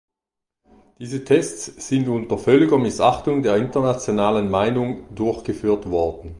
Diese 0.97 1.23
Tests 1.25 1.87
sind 1.87 2.07
unter 2.09 2.39
völliger 2.39 2.79
Missachtung 2.79 3.43
der 3.43 3.57
internationalen 3.57 4.49
Meinung 4.49 5.03
durchgeführt 5.13 5.91
worden. 5.91 6.29